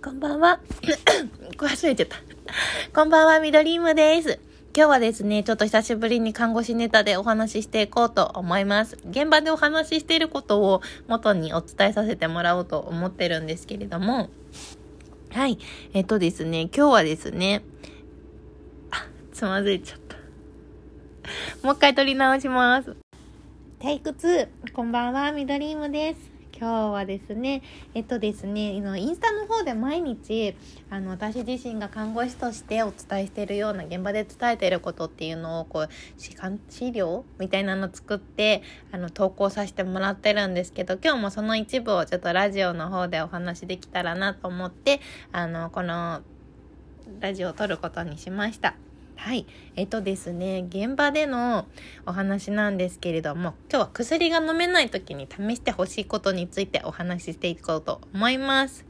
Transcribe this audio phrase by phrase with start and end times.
[0.00, 0.60] こんばんは。
[1.58, 2.16] これ忘れちゃった。
[2.94, 4.38] こんばんは、ミドリームです。
[4.72, 8.96] 今日はですね、ちょっと久しぶりに看護師ネタでお話ししていこうと思います。
[9.10, 14.30] 現場でお話ししていることを元にお伝えさせてもらおうと思ってるんですけれども、
[15.30, 15.58] はい。
[15.94, 17.64] えっとですね、今日はですね、
[18.92, 20.16] あ、つまずいちゃった。
[21.66, 22.96] もう一回撮り直します。
[23.80, 26.37] テイク2、こんばんは、ミドリームです。
[26.60, 27.62] 今日はですね、
[27.94, 30.56] えっとですね、インスタの方で毎日、
[30.90, 35.88] あの、私自身が看護師としてお伝えしているような、現場で伝えていることっていうのを、こう、
[36.68, 45.00] 資料みたいなの作って、あの、投稿させてもらってるんですけど、今日もその一部をちょっとラジオの方でお話できたらなと思って、
[45.30, 46.22] あの、この、
[47.20, 48.74] ラジオを撮ることにしました。
[49.20, 49.46] はい。
[49.74, 51.66] えっとですね、現場での
[52.06, 58.86] お話なんですけれども、今日は薬が飲めない時に試してほしいことについてお話ししていこうと思います。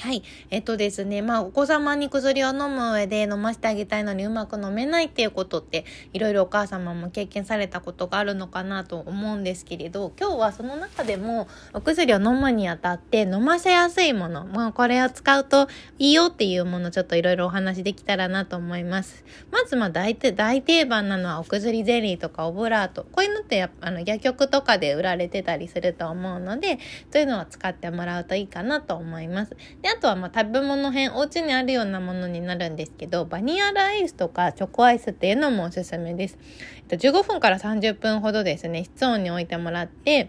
[0.00, 0.22] はい。
[0.48, 19.22] えっとですね、まあ、お子様に薬を飲む上で飲ませてあげたいのにうまく飲めないっていうことって、いろいろお母様も経験されたことがあるのかなと思うんですけれど、今日はその中でも、お薬を飲むにあたって飲ませやすいもの、まあ、これを使うといいよっていうもの、ちょっといろいろお話できたらなと思います。
[19.50, 23.04] まず、まあ、大体、大定番なのはお薬ゼリーとかオブラート。
[23.12, 26.78] こういうのってやあの、薬局とかで売られてたりすると思うので、
[27.12, 29.50] そういうのは使ってもらうといいかなと思います。
[29.82, 36.38] で、あとはまあ食べ物編、お家にあるようなものになるんですけど、バニラアイスとかチョコアイスっていうのもおすすめです。
[36.88, 40.28] 15分から30分ほどですね、室温に置いてもらって、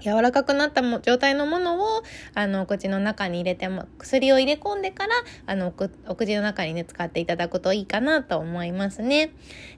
[0.00, 2.02] 柔らかくなったも状態のものを、
[2.34, 5.14] あの、お口の中に入れても、薬を入れ込んでから、
[5.46, 5.72] あの、
[6.08, 9.30] お口の中にね、使っていただくといいかなと思いますね。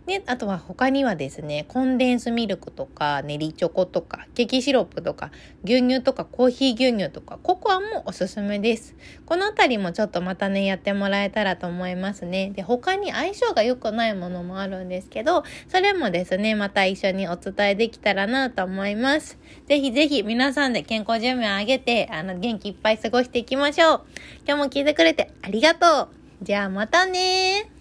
[0.06, 5.30] で、あとは他にはですね、コンデンスミルクとか、練りチョコとか、ケーキシロップとか、
[5.64, 8.96] 牛乳とか、コーヒー牛乳とか、ココアもおすすめです。
[9.26, 12.50] このあたりもちょっとまたね、やってもらえたらと思いますね。
[12.54, 19.38] で、他に相性が良くないものもあるんですけど、それもですね、また一緒にお伝えできたらなと思います。
[19.66, 24.00] ぜひぜひ皆さんで健康寿命を上げて、あの、元気いっぱい過ごしていきましょう。
[24.46, 26.10] 今日も聞いてくれてありがと
[26.42, 26.44] う。
[26.44, 27.71] じゃあまたね